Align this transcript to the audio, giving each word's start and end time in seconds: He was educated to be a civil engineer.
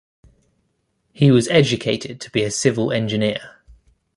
He 1.13 1.29
was 1.29 1.47
educated 1.49 2.19
to 2.21 2.31
be 2.31 2.41
a 2.41 2.49
civil 2.49 2.91
engineer. 2.91 3.57